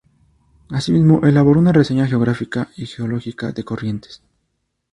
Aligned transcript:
Asimismo, 0.71 1.21
elaboró 1.27 1.59
una 1.59 1.73
reseña 1.73 2.07
geográfica 2.07 2.69
y 2.75 2.87
geológica 2.87 3.51
de 3.51 3.63
Corrientes. 3.63 4.23